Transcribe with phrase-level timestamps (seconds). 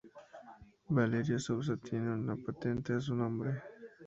[0.89, 3.61] Valeria Souza tiene una patente a su nombre.